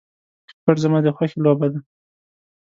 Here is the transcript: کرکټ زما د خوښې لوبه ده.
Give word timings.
کرکټ 0.63 0.77
زما 0.83 0.99
د 1.03 1.07
خوښې 1.15 1.37
لوبه 1.45 1.67
ده. 1.71 1.79